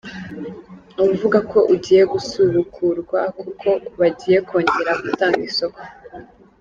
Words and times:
Avuga 1.05 1.37
ko 1.51 1.59
ugiye 1.73 2.03
gusubukurwa 2.13 3.19
kuko 3.39 3.69
bagiye 3.99 4.37
kongera 4.47 4.91
gutanga 5.03 5.41
isoko. 5.49 5.79